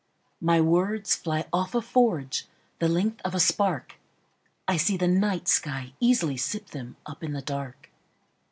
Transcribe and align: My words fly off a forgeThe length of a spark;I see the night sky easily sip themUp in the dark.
My 0.41 0.59
words 0.59 1.13
fly 1.15 1.45
off 1.53 1.75
a 1.75 1.77
forgeThe 1.77 2.41
length 2.89 3.21
of 3.23 3.35
a 3.35 3.39
spark;I 3.39 4.75
see 4.75 4.97
the 4.97 5.07
night 5.07 5.47
sky 5.47 5.93
easily 5.99 6.37
sip 6.37 6.71
themUp 6.71 7.21
in 7.21 7.33
the 7.33 7.41
dark. 7.43 7.91